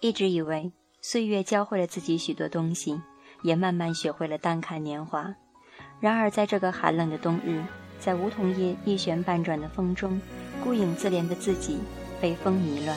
[0.00, 3.00] 一直以为岁月教会了自己许多东西，
[3.42, 5.34] 也慢慢学会了淡看年华。
[5.98, 7.60] 然而，在这个寒冷的冬日，
[7.98, 10.20] 在梧桐叶一旋半转的风中，
[10.62, 11.78] 孤影自怜的自己
[12.20, 12.96] 被风迷乱，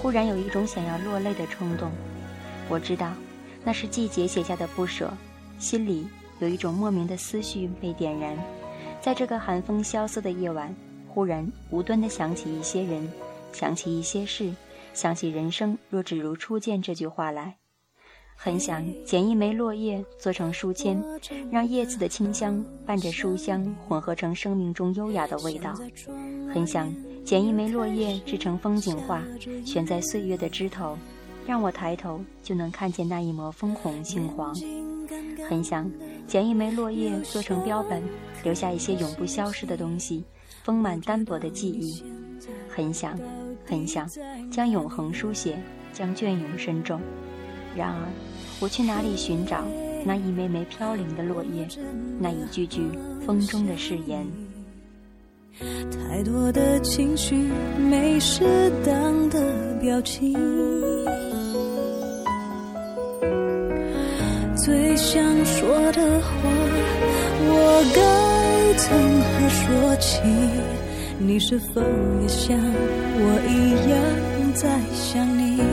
[0.00, 1.90] 忽然有一种想要落泪的冲动。
[2.70, 3.12] 我知道，
[3.62, 5.12] 那是季节写下的不舍，
[5.58, 8.34] 心里有一种莫名的思绪被点燃。
[9.02, 10.74] 在这个寒风萧瑟的夜晚，
[11.06, 13.06] 忽然无端地想起一些人，
[13.52, 14.50] 想起一些事，
[15.00, 17.56] 想起人生若只如初见这句话来。
[18.36, 21.02] 很想捡一枚落叶做成书签，
[21.50, 25.74] 让叶子的清香伴着书香混合成生命中优雅的味道。
[26.52, 26.94] 很想
[27.24, 29.22] 捡一枚落叶制成风景画，
[29.64, 30.98] 悬在岁月的枝头，
[31.46, 34.54] 让我抬头就能看见那一抹枫红杏黄。
[35.48, 35.90] 很想
[36.26, 38.02] 捡一枚落叶做成标本，
[38.44, 40.22] 留下一些永不消失的东西，
[40.62, 42.04] 丰满单薄的记忆。
[42.68, 43.18] 很想，
[43.66, 44.08] 很想
[44.50, 45.58] 将永恒书写，
[45.92, 47.00] 将隽永深重。
[47.76, 48.08] 然而，
[48.60, 49.64] 我去哪里寻找
[50.04, 51.68] 那一枚枚飘零的落叶，
[52.18, 52.82] 那一句句
[53.24, 54.26] 风中的誓言？
[55.90, 57.36] 太多的情绪，
[57.78, 60.32] 没适当的表情。
[64.56, 66.30] 最想说的话，
[67.46, 70.20] 我该从何说起？
[71.22, 71.82] 你是否
[72.22, 75.69] 也像我一样在想你？